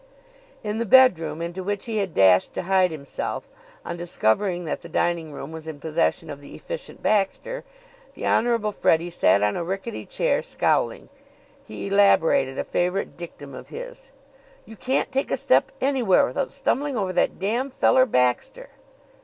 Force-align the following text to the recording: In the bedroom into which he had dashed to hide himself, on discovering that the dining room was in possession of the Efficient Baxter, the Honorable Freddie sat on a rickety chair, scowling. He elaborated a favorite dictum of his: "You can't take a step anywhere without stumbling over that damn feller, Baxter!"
In 0.63 0.79
the 0.79 0.85
bedroom 0.87 1.43
into 1.43 1.63
which 1.63 1.85
he 1.85 1.97
had 1.97 2.15
dashed 2.15 2.53
to 2.55 2.63
hide 2.63 2.89
himself, 2.89 3.47
on 3.85 3.97
discovering 3.97 4.65
that 4.65 4.81
the 4.81 4.89
dining 4.89 5.31
room 5.31 5.51
was 5.51 5.67
in 5.67 5.79
possession 5.79 6.27
of 6.31 6.41
the 6.41 6.55
Efficient 6.55 7.03
Baxter, 7.03 7.63
the 8.15 8.25
Honorable 8.25 8.71
Freddie 8.71 9.11
sat 9.11 9.43
on 9.43 9.55
a 9.55 9.63
rickety 9.63 10.07
chair, 10.07 10.41
scowling. 10.41 11.09
He 11.67 11.85
elaborated 11.85 12.57
a 12.57 12.63
favorite 12.63 13.15
dictum 13.15 13.53
of 13.53 13.69
his: 13.69 14.09
"You 14.65 14.75
can't 14.75 15.11
take 15.11 15.29
a 15.29 15.37
step 15.37 15.71
anywhere 15.79 16.25
without 16.25 16.51
stumbling 16.51 16.97
over 16.97 17.13
that 17.13 17.37
damn 17.37 17.69
feller, 17.69 18.07
Baxter!" 18.07 18.71